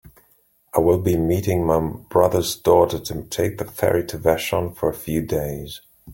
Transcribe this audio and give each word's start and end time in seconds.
I 0.73 0.79
will 0.79 0.97
be 0.97 1.15
meeting 1.15 1.63
my 1.63 1.79
brother's 1.79 2.55
daughter 2.55 2.97
to 2.97 3.21
take 3.25 3.59
the 3.59 3.65
ferry 3.65 4.03
to 4.07 4.17
Vashon 4.17 4.73
for 4.75 4.89
a 4.89 4.95
few 4.95 5.21
days. 5.21 5.81